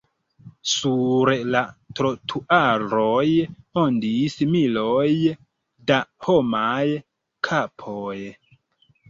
[0.69, 1.59] Sur la
[1.99, 3.27] trotuaroj
[3.83, 5.05] ondis miloj
[5.93, 6.83] da homaj
[7.51, 8.17] kapoj.